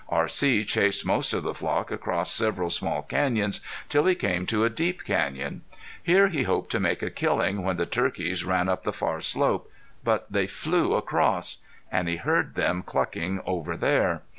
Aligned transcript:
R.C. 0.09 0.65
chased 0.65 1.05
most 1.05 1.31
of 1.31 1.43
the 1.43 1.53
flock 1.53 1.91
across 1.91 2.31
several 2.31 2.71
small 2.71 3.03
canyons, 3.03 3.61
till 3.87 4.07
he 4.07 4.15
came 4.15 4.47
to 4.47 4.63
a 4.63 4.69
deep 4.71 5.03
canyon. 5.03 5.61
Here 6.01 6.27
he 6.29 6.41
hoped 6.41 6.71
to 6.71 6.79
make 6.79 7.03
a 7.03 7.11
killing 7.11 7.61
when 7.61 7.77
the 7.77 7.85
turkeys 7.85 8.43
ran 8.43 8.67
up 8.67 8.83
the 8.83 8.93
far 8.93 9.21
slope. 9.21 9.71
But 10.03 10.25
they 10.31 10.47
flew 10.47 10.95
across! 10.95 11.59
And 11.91 12.07
he 12.09 12.15
heard 12.15 12.55
them 12.55 12.81
clucking 12.81 13.41
over 13.45 13.77
there. 13.77 14.23